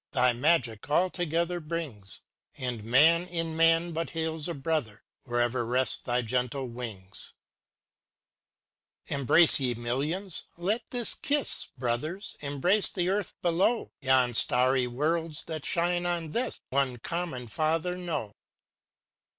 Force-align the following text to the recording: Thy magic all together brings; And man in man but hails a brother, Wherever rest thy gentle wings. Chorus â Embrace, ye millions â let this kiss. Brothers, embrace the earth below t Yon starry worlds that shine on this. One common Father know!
Thy 0.13 0.33
magic 0.33 0.89
all 0.89 1.11
together 1.11 1.59
brings; 1.59 2.21
And 2.57 2.83
man 2.83 3.27
in 3.27 3.55
man 3.55 3.91
but 3.91 4.09
hails 4.09 4.47
a 4.49 4.55
brother, 4.55 5.03
Wherever 5.25 5.63
rest 5.63 6.05
thy 6.05 6.23
gentle 6.23 6.65
wings. 6.67 7.33
Chorus 9.07 9.17
â 9.19 9.21
Embrace, 9.21 9.59
ye 9.59 9.75
millions 9.75 10.45
â 10.57 10.63
let 10.63 10.89
this 10.89 11.13
kiss. 11.13 11.67
Brothers, 11.77 12.35
embrace 12.39 12.89
the 12.89 13.09
earth 13.09 13.35
below 13.43 13.91
t 14.01 14.07
Yon 14.07 14.33
starry 14.33 14.87
worlds 14.87 15.43
that 15.45 15.65
shine 15.67 16.07
on 16.07 16.31
this. 16.31 16.61
One 16.71 16.97
common 16.97 17.45
Father 17.45 17.95
know! 17.95 18.33